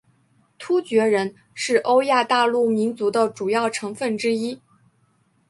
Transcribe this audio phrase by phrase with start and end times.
[0.57, 4.59] 突厥人是欧亚大陆民族的主要成份之一。